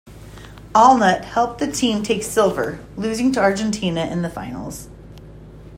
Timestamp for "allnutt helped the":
0.73-1.71